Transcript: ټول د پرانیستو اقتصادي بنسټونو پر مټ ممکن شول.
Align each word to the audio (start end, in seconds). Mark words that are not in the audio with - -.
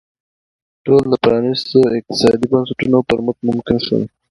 ټول 0.85 1.03
د 1.09 1.13
پرانیستو 1.23 1.79
اقتصادي 1.97 2.45
بنسټونو 2.51 2.99
پر 3.09 3.19
مټ 3.25 3.37
ممکن 3.49 3.77
شول. 3.85 4.03